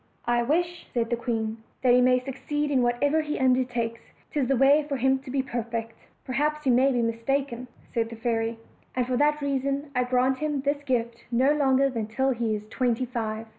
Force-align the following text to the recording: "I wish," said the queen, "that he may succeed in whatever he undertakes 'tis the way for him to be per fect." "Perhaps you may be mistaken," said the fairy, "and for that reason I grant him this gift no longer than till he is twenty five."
"I 0.25 0.41
wish," 0.41 0.87
said 0.91 1.11
the 1.11 1.15
queen, 1.15 1.57
"that 1.83 1.93
he 1.93 2.01
may 2.01 2.17
succeed 2.17 2.71
in 2.71 2.81
whatever 2.81 3.21
he 3.21 3.37
undertakes 3.37 4.01
'tis 4.31 4.47
the 4.47 4.55
way 4.57 4.83
for 4.89 4.97
him 4.97 5.19
to 5.19 5.29
be 5.29 5.43
per 5.43 5.61
fect." 5.61 5.93
"Perhaps 6.25 6.65
you 6.65 6.71
may 6.71 6.91
be 6.91 7.03
mistaken," 7.03 7.67
said 7.93 8.09
the 8.09 8.15
fairy, 8.15 8.57
"and 8.95 9.05
for 9.05 9.15
that 9.17 9.41
reason 9.43 9.91
I 9.93 10.03
grant 10.05 10.39
him 10.39 10.61
this 10.61 10.81
gift 10.81 11.25
no 11.29 11.53
longer 11.53 11.87
than 11.87 12.07
till 12.07 12.31
he 12.31 12.55
is 12.55 12.67
twenty 12.67 13.05
five." 13.05 13.45